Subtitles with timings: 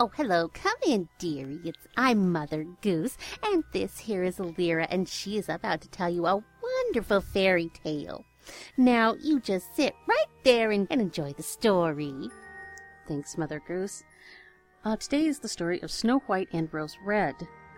[0.00, 0.48] Oh, hello.
[0.54, 1.58] Come in, dearie.
[1.64, 6.08] It's I'm Mother Goose, and this here is Aleara, and she is about to tell
[6.08, 8.24] you a wonderful fairy tale.
[8.76, 12.30] Now, you just sit right there and, and enjoy the story.
[13.08, 14.04] Thanks, Mother Goose.
[14.84, 17.34] Uh, today is the story of Snow White and Rose Red.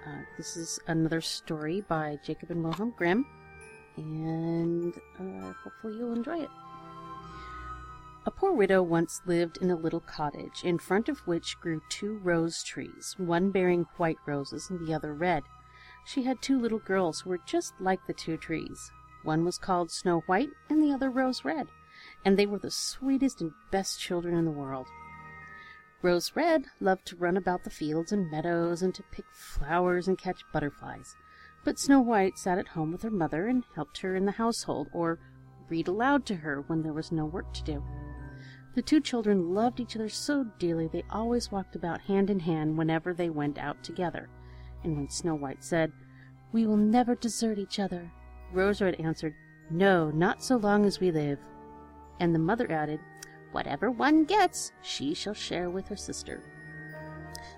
[0.07, 3.25] Uh, this is another story by Jacob and Wilhelm Grimm,
[3.97, 6.51] and uh, hopefully you'll enjoy it.
[8.31, 12.19] A poor widow once lived in a little cottage, in front of which grew two
[12.19, 15.43] rose trees, one bearing white roses and the other red.
[16.07, 18.93] She had two little girls who were just like the two trees.
[19.25, 21.67] One was called Snow White and the other Rose Red,
[22.25, 24.87] and they were the sweetest and best children in the world.
[26.01, 30.17] Rose Red loved to run about the fields and meadows and to pick flowers and
[30.17, 31.17] catch butterflies,
[31.65, 34.89] but Snow White sat at home with her mother and helped her in the household
[34.93, 35.19] or
[35.69, 37.83] read aloud to her when there was no work to do.
[38.75, 42.79] The two children loved each other so dearly they always walked about hand in hand
[42.79, 44.29] whenever they went out together.
[44.85, 45.93] And when Snow White said,
[46.53, 48.11] We will never desert each other,
[48.53, 49.35] Rose Red answered,
[49.71, 51.39] No, not so long as we live.
[52.21, 53.01] And the mother added,
[53.51, 56.45] Whatever one gets, she shall share with her sister.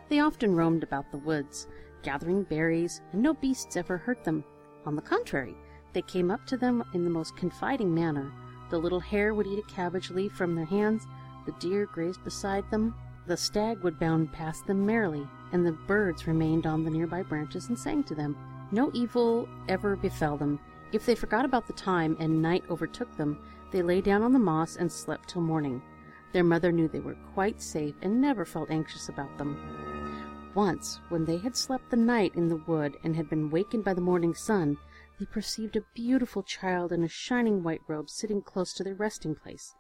[0.09, 1.69] They often roamed about the woods,
[2.03, 4.45] gathering berries, and no beasts ever hurt them.
[4.87, 5.55] On the contrary,
[5.93, 8.33] they came up to them in the most confiding manner
[8.73, 11.07] the little hare would eat a cabbage leaf from their hands,
[11.45, 12.95] the deer grazed beside them,
[13.27, 17.69] the stag would bound past them merrily, and the birds remained on the nearby branches
[17.69, 18.35] and sang to them.
[18.73, 20.59] No evil ever befell them.
[20.91, 23.39] If they forgot about the time and night overtook them,
[23.73, 25.83] they lay down on the moss and slept till morning.
[26.33, 30.51] Their mother knew they were quite safe and never felt anxious about them.
[30.55, 33.93] Once, when they had slept the night in the wood and had been wakened by
[33.93, 34.79] the morning sun,
[35.23, 39.37] they perceived a beautiful child in a shining white robe sitting close to their resting
[39.37, 39.73] place.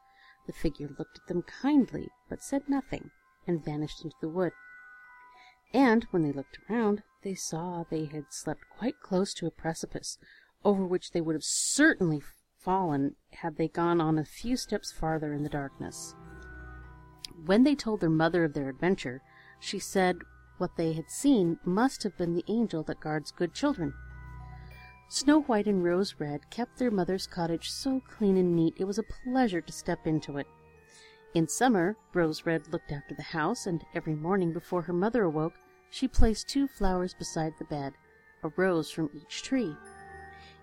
[0.47, 3.11] The figure looked at them kindly, but said nothing,
[3.45, 4.53] and vanished into the wood.
[5.75, 10.16] And when they looked around, they saw they had slept quite close to a precipice,
[10.65, 12.22] over which they would have certainly
[12.61, 16.15] fallen had they gone on a few steps farther in the darkness.
[17.47, 19.22] When they told their mother of their adventure,
[19.59, 20.19] she said
[20.59, 23.93] what they had seen must have been the angel that guards good children.
[25.15, 28.99] Snow White and Rose Red kept their mother's cottage so clean and neat it was
[28.99, 30.47] a pleasure to step into it.
[31.34, 35.53] In summer, Rose Red looked after the house, and every morning before her mother awoke,
[35.91, 37.93] she placed two flowers beside the bed,
[38.43, 39.77] a rose from each tree.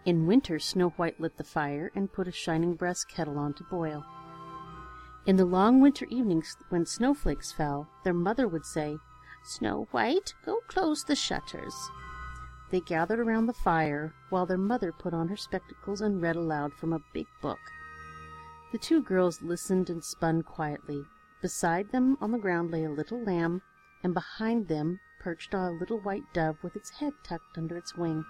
[0.05, 3.63] In winter, Snow White lit the fire and put a shining brass kettle on to
[3.65, 4.03] boil.
[5.27, 8.97] In the long winter evenings when snowflakes fell, their mother would say,
[9.43, 11.75] Snow White, go close the shutters.
[12.71, 16.73] They gathered around the fire while their mother put on her spectacles and read aloud
[16.73, 17.59] from a big book.
[18.71, 21.03] The two girls listened and spun quietly.
[21.41, 23.63] Beside them on the ground lay a little lamb,
[24.03, 28.23] and behind them perched a little white dove with its head tucked under its wing.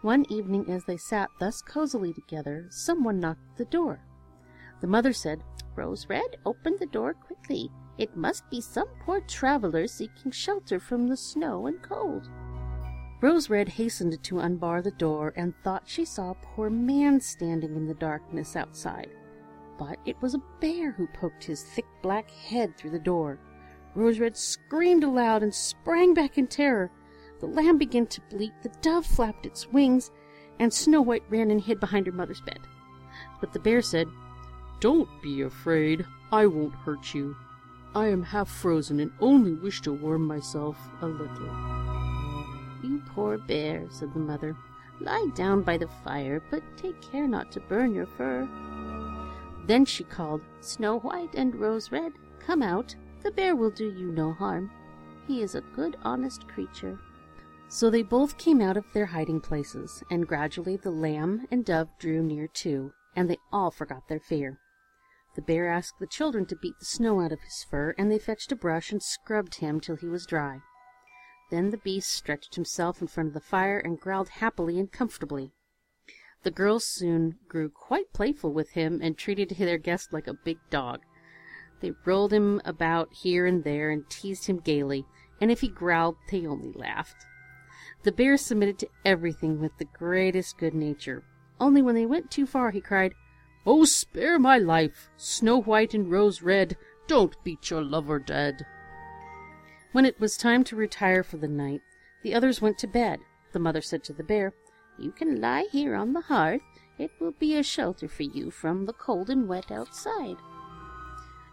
[0.00, 4.00] One evening as they sat thus cosily together, someone knocked at the door.
[4.80, 5.42] The mother said,
[5.74, 7.70] Rose Red, open the door quickly.
[7.98, 12.30] It must be some poor traveler seeking shelter from the snow and cold.
[13.20, 17.74] Rose Red hastened to unbar the door and thought she saw a poor man standing
[17.74, 19.10] in the darkness outside.
[19.76, 23.40] But it was a bear who poked his thick black head through the door.
[23.96, 26.92] Rose Red screamed aloud and sprang back in terror.
[27.40, 30.12] The lamb began to bleat, the dove flapped its wings,
[30.60, 32.60] and Snow White ran and hid behind her mother's bed.
[33.40, 34.06] But the bear said,
[34.78, 36.04] Don't be afraid.
[36.30, 37.36] I won't hurt you.
[37.94, 41.77] I am half frozen and only wish to warm myself a little.
[42.88, 44.56] You poor bear, said the mother.
[44.98, 48.48] Lie down by the fire, but take care not to burn your fur.
[49.66, 52.96] Then she called, Snow White and Rose Red, come out.
[53.22, 54.70] The bear will do you no harm.
[55.26, 56.98] He is a good, honest creature.
[57.68, 61.90] So they both came out of their hiding places, and gradually the lamb and dove
[61.98, 64.58] drew near too, and they all forgot their fear.
[65.34, 68.18] The bear asked the children to beat the snow out of his fur, and they
[68.18, 70.62] fetched a brush and scrubbed him till he was dry.
[71.50, 75.52] Then the beast stretched himself in front of the fire and growled happily and comfortably.
[76.42, 80.58] The girls soon grew quite playful with him and treated their guest like a big
[80.70, 81.00] dog.
[81.80, 85.06] They rolled him about here and there and teased him gaily,
[85.40, 87.26] and if he growled, they only laughed.
[88.02, 91.24] The bear submitted to everything with the greatest good nature.
[91.58, 93.14] Only when they went too far, he cried,
[93.66, 98.64] Oh, spare my life, Snow White and Rose Red, don't beat your lover dead.
[99.92, 101.82] When it was time to retire for the night,
[102.22, 103.20] the others went to bed.
[103.52, 104.52] The mother said to the bear,
[104.98, 106.60] You can lie here on the hearth.
[106.98, 110.36] It will be a shelter for you from the cold and wet outside.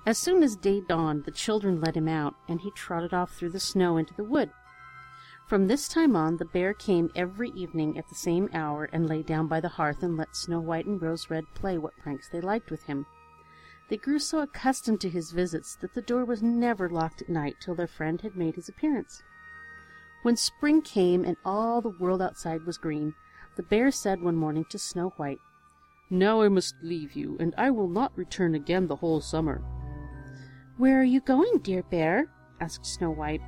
[0.05, 3.51] As soon as day dawned, the children let him out, and he trotted off through
[3.51, 4.51] the snow into the wood.
[5.47, 9.21] From this time on, the bear came every evening at the same hour and lay
[9.21, 12.41] down by the hearth and let Snow White and Rose Red play what pranks they
[12.41, 13.05] liked with him.
[13.87, 17.57] They grew so accustomed to his visits that the door was never locked at night
[17.59, 19.21] till their friend had made his appearance.
[20.23, 23.13] When spring came and all the world outside was green,
[23.55, 25.39] the bear said one morning to Snow White,
[26.09, 29.61] Now I must leave you, and I will not return again the whole summer.
[30.77, 32.31] Where are you going, dear bear?
[32.59, 33.41] asked Snow White.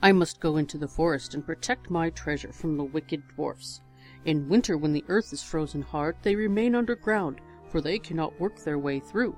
[0.00, 3.82] I must go into the forest and protect my treasure from the wicked dwarfs.
[4.24, 7.40] In winter, when the earth is frozen hard, they remain underground,
[7.70, 9.36] for they cannot work their way through.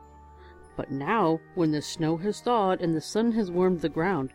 [0.77, 4.33] But now, when the snow has thawed and the sun has warmed the ground,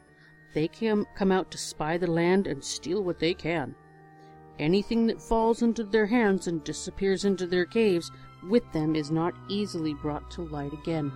[0.54, 3.76] they can come out to spy the land and steal what they can.
[4.58, 8.12] Anything that falls into their hands and disappears into their caves
[8.48, 11.12] with them is not easily brought to light again.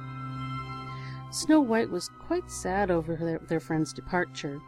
[1.31, 4.59] Snow White was quite sad over their, their friend's departure.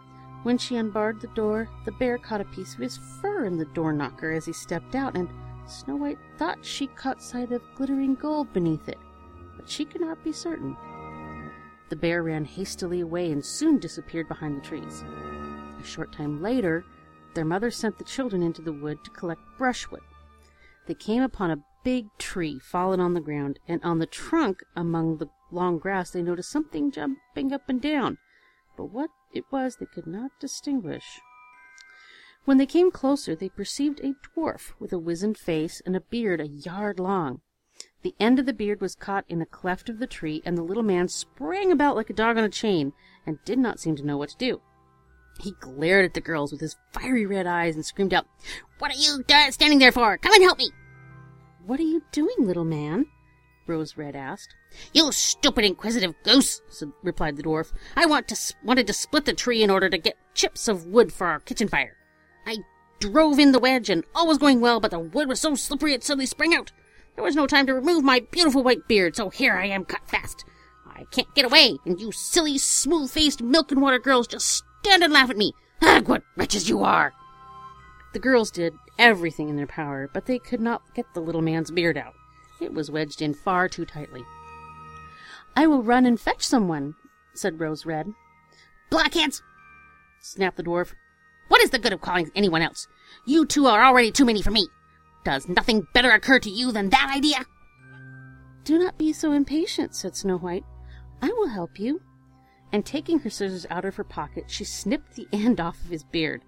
[0.44, 3.66] When she unbarred the door, the bear caught a piece of his fur in the
[3.66, 5.28] door knocker as he stepped out, and
[5.68, 8.98] Snow White thought she caught sight of glittering gold beneath it,
[9.56, 10.76] but she could not be certain.
[11.90, 15.04] The bear ran hastily away and soon disappeared behind the trees.
[15.80, 16.86] A short time later,
[17.34, 20.02] their mother sent the children into the wood to collect brushwood.
[20.88, 25.18] They came upon a big tree fallen on the ground, and on the trunk, among
[25.18, 28.18] the long grass, they noticed something jumping up and down,
[28.78, 31.20] but what it was they could not distinguish.
[32.46, 36.42] When they came closer, they perceived a dwarf with a wizened face and a beard
[36.42, 37.42] a yard long.
[38.02, 40.64] The end of the beard was caught in a cleft of the tree, and the
[40.64, 42.94] little man sprang about like a dog on a chain,
[43.28, 44.62] and did not seem to know what to do.
[45.40, 48.26] He glared at the girls with his fiery red eyes and screamed out,
[48.80, 50.18] What are you standing there for?
[50.18, 50.72] Come and help me!
[51.66, 53.06] What are you doing, little man?
[53.68, 54.56] Rose Red asked.
[54.94, 57.72] You stupid inquisitive goose, said, replied the dwarf.
[57.96, 61.14] I want to, wanted to split the tree in order to get chips of wood
[61.14, 61.96] for our kitchen fire.
[62.46, 62.58] I
[63.00, 65.94] drove in the wedge, and all was going well, but the wood was so slippery
[65.94, 66.72] it suddenly sprang out.
[67.16, 70.08] There was no time to remove my beautiful white beard, so here I am cut
[70.08, 70.46] fast.
[70.88, 75.12] I can't get away, and you silly, smooth-faced milk and water girls just stand and
[75.12, 75.54] laugh at me.
[75.82, 77.14] Ugh, what wretches you are!
[78.14, 81.72] The girls did everything in their power, but they could not get the little man's
[81.72, 82.14] beard out.
[82.60, 84.24] It was wedged in far too tightly.
[85.56, 86.96] I will run and fetch someone,
[87.34, 88.14] said Rose Red.
[88.90, 89.42] Blockheads!
[90.20, 90.94] snapped the dwarf.
[91.52, 92.88] What is the good of calling anyone else?
[93.26, 94.70] You two are already too many for me.
[95.26, 97.44] Does nothing better occur to you than that idea?
[98.64, 100.64] Do not be so impatient, said Snow White.
[101.22, 102.00] I will help you.
[102.72, 106.06] And taking her scissors out of her pocket, she snipped the end off of his
[106.06, 106.42] beard.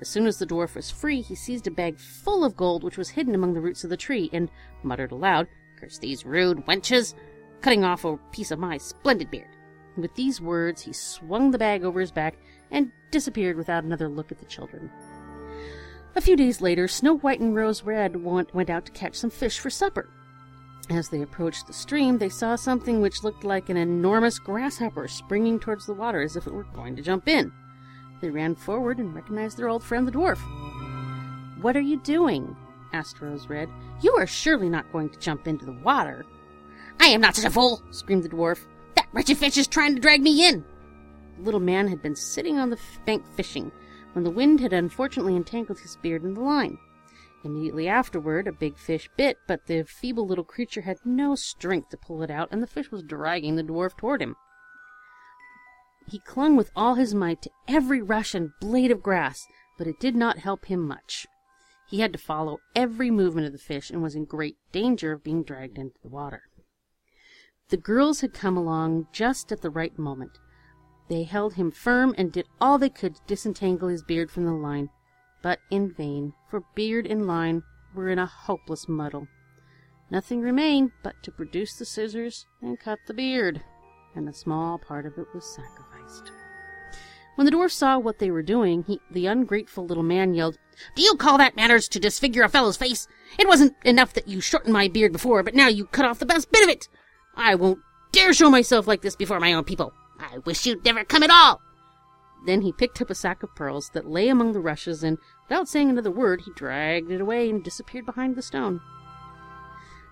[0.00, 2.96] As soon as the dwarf was free, he seized a bag full of gold which
[2.96, 4.50] was hidden among the roots of the tree, and
[4.82, 5.48] muttered aloud,
[5.78, 7.12] Curse these rude wenches,
[7.60, 9.50] cutting off a piece of my splendid beard.
[9.98, 12.38] With these words, he swung the bag over his back
[12.70, 14.90] and disappeared without another look at the children.
[16.14, 19.58] A few days later, Snow White and Rose Red went out to catch some fish
[19.58, 20.08] for supper.
[20.88, 25.58] As they approached the stream, they saw something which looked like an enormous grasshopper springing
[25.58, 27.52] towards the water as if it were going to jump in.
[28.20, 30.38] They ran forward and recognized their old friend the dwarf.
[31.60, 32.56] What are you doing?
[32.92, 33.68] asked Rose Red.
[34.00, 36.24] You are surely not going to jump into the water.
[37.00, 38.60] I am not such a fool, screamed the dwarf.
[38.94, 40.64] That wretched fish is trying to drag me in.
[41.38, 43.72] Little man had been sitting on the bank fishing
[44.12, 46.78] when the wind had unfortunately entangled his beard in the line.
[47.44, 51.96] Immediately afterward, a big fish bit, but the feeble little creature had no strength to
[51.96, 54.34] pull it out, and the fish was dragging the dwarf toward him.
[56.08, 60.00] He clung with all his might to every rush and blade of grass, but it
[60.00, 61.26] did not help him much.
[61.88, 65.22] He had to follow every movement of the fish and was in great danger of
[65.22, 66.42] being dragged into the water.
[67.68, 70.38] The girls had come along just at the right moment.
[71.08, 74.52] They held him firm and did all they could to disentangle his beard from the
[74.52, 74.90] line,
[75.42, 77.62] but in vain, for beard and line
[77.94, 79.28] were in a hopeless muddle.
[80.10, 83.62] Nothing remained but to produce the scissors and cut the beard,
[84.14, 86.32] and a small part of it was sacrificed.
[87.36, 90.58] When the dwarf saw what they were doing, he, the ungrateful little man yelled,
[90.94, 93.06] Do you call that manners to disfigure a fellow's face?
[93.38, 96.26] It wasn't enough that you shortened my beard before, but now you cut off the
[96.26, 96.88] best bit of it.
[97.36, 99.92] I won't dare show myself like this before my own people.
[100.18, 101.60] I wish you'd never come at all.
[102.44, 105.18] Then he picked up a sack of pearls that lay among the rushes, and
[105.48, 108.80] without saying another word, he dragged it away and disappeared behind the stone.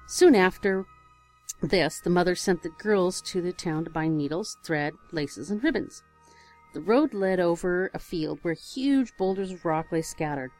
[0.06, 0.86] Soon after
[1.62, 5.62] this, the mother sent the girls to the town to buy needles, thread, laces, and
[5.62, 6.02] ribbons.
[6.72, 10.50] The road led over a field where huge boulders of rock lay scattered.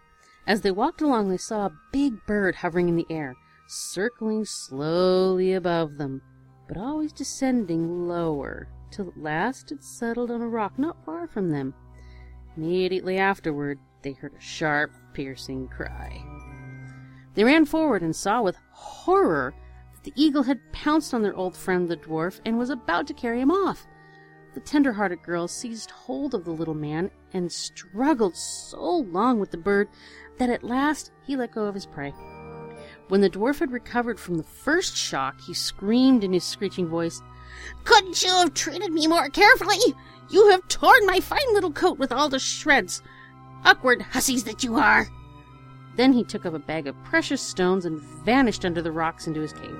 [0.46, 3.34] As they walked along, they saw a big bird hovering in the air,
[3.66, 6.22] circling slowly above them.
[6.66, 11.50] But always descending lower, till at last it settled on a rock not far from
[11.50, 11.74] them.
[12.56, 16.22] Immediately afterward, they heard a sharp, piercing cry.
[17.34, 19.54] They ran forward and saw with horror
[19.94, 23.14] that the eagle had pounced on their old friend the dwarf and was about to
[23.14, 23.86] carry him off.
[24.54, 29.56] The tender-hearted girl seized hold of the little man and struggled so long with the
[29.56, 29.88] bird
[30.38, 32.14] that at last he let go of his prey.
[33.08, 37.22] When the dwarf had recovered from the first shock, he screamed in his screeching voice,
[37.84, 39.94] Couldn't you have treated me more carefully?
[40.30, 43.02] You have torn my fine little coat with all the shreds.
[43.64, 45.08] Awkward hussies that you are!
[45.96, 49.40] Then he took up a bag of precious stones and vanished under the rocks into
[49.40, 49.76] his cave.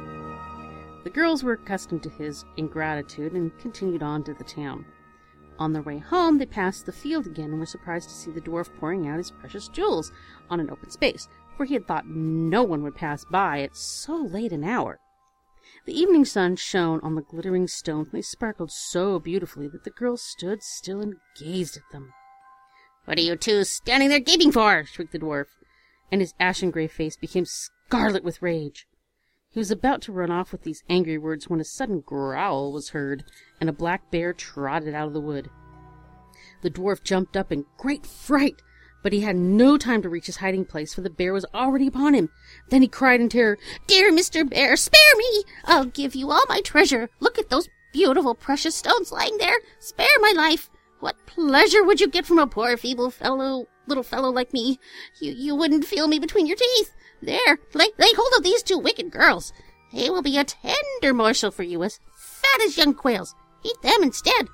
[1.02, 4.85] The girls were accustomed to his ingratitude and continued on to the town.
[5.59, 8.40] On their way home, they passed the field again and were surprised to see the
[8.40, 10.12] dwarf pouring out his precious jewels
[10.50, 14.16] on an open space, for he had thought no one would pass by at so
[14.16, 14.99] late an hour.
[15.87, 19.90] The evening sun shone on the glittering stones, and they sparkled so beautifully that the
[19.90, 22.12] girls stood still and gazed at them.
[23.04, 24.84] What are you two standing there gaping for?
[24.84, 25.49] shrieked the dwarf,
[26.11, 28.87] and his ashen gray face became scarlet with rage.
[29.50, 32.90] He was about to run off with these angry words when a sudden growl was
[32.90, 33.25] heard,
[33.61, 35.49] and a black bear trotted out of the wood.
[36.62, 38.62] The dwarf jumped up in great fright,
[39.04, 41.87] but he had no time to reach his hiding place, for the bear was already
[41.87, 42.30] upon him.
[42.70, 44.49] Then he cried in terror, Dear Mr.
[44.49, 45.44] Bear, spare me!
[45.66, 47.11] I'll give you all my treasure.
[47.20, 49.58] Look at those beautiful precious stones lying there.
[49.78, 50.70] Spare my life.
[51.00, 54.80] What pleasure would you get from a poor feeble fellow, little fellow like me?
[55.20, 56.94] You, you wouldn't feel me between your teeth.
[57.20, 59.52] There, lay, lay hold of these two wicked girls.
[59.92, 63.34] They will be a tender morsel for you, as fat as young quails.
[63.62, 64.49] Eat them instead.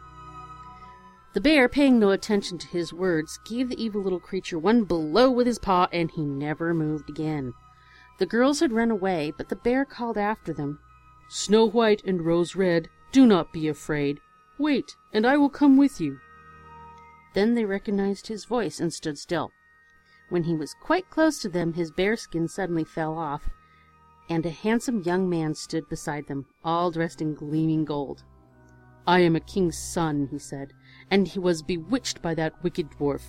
[1.32, 5.30] The bear, paying no attention to his words, gave the evil little creature one blow
[5.30, 7.54] with his paw, and he never moved again.
[8.18, 10.80] The girls had run away, but the bear called after them,
[11.28, 14.18] Snow White and Rose Red, do not be afraid.
[14.58, 16.18] Wait, and I will come with you.
[17.34, 19.52] Then they recognized his voice and stood still.
[20.30, 23.49] When he was quite close to them, his bearskin suddenly fell off,
[24.28, 28.25] and a handsome young man stood beside them, all dressed in gleaming gold.
[29.06, 30.72] I am a king's son, he said,
[31.11, 33.23] and he was bewitched by that wicked dwarf.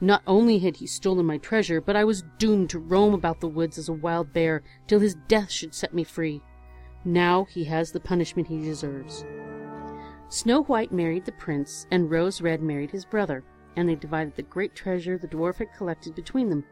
[0.00, 3.48] Not only had he stolen my treasure, but I was doomed to roam about the
[3.48, 6.42] woods as a wild bear till his death should set me free.
[7.04, 9.24] Now he has the punishment he deserves.
[10.28, 13.44] Snow White married the prince, and Rose Red married his brother,
[13.76, 16.64] and they divided the great treasure the dwarf had collected between them.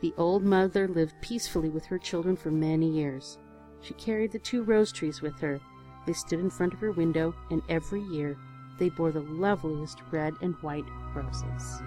[0.00, 3.38] The old mother lived peacefully with her children for many years.
[3.80, 5.60] She carried the two rose trees with her.
[6.06, 8.36] They stood in front of her window, and every year
[8.78, 11.80] they bore the loveliest red and white roses.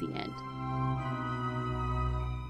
[0.00, 0.32] The end.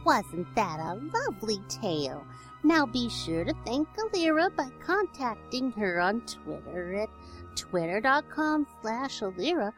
[0.04, 2.24] Wasn't that a lovely tale?
[2.62, 7.10] Now be sure to thank Aleara by contacting her on Twitter at
[7.56, 9.72] twitter.com slash Aleara,